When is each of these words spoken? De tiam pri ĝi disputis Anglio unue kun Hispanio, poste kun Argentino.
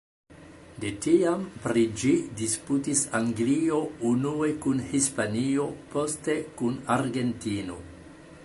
De 0.83 0.89
tiam 1.05 1.43
pri 1.65 1.83
ĝi 2.03 2.13
disputis 2.39 3.03
Anglio 3.19 3.77
unue 4.15 4.51
kun 4.65 4.83
Hispanio, 4.95 5.69
poste 5.93 6.43
kun 6.63 6.85
Argentino. 6.97 7.79